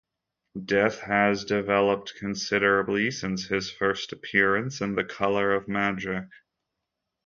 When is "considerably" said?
2.15-3.11